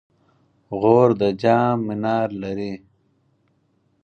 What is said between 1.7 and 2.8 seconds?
منار لري